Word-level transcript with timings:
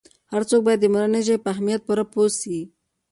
هر 0.31 0.41
څوک 0.49 0.61
باید 0.65 0.79
د 0.81 0.85
مورنۍ 0.93 1.21
ژبې 1.27 1.41
په 1.43 1.49
اهمیت 1.53 1.81
پوره 1.87 2.05
پوه 2.11 2.27
سي. 2.39 2.59